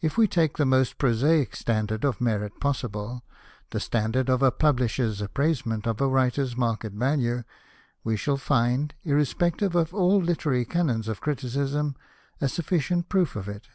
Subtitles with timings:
[0.00, 3.22] If we take the most prosaic standard of merit possible,
[3.68, 7.42] the standard of a publisher's appraisement of a writer's market value,
[8.02, 11.96] we shall find, irrespective of all literary canons of criticism,
[12.40, 13.66] a sufficient proof of it.